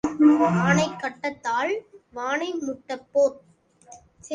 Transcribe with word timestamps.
ஆனை 0.61 0.87
கட்டத் 0.95 1.43
தாள் 1.43 1.73
வானை 2.11 2.51
முட்டப் 2.61 3.07
போர். 3.11 3.37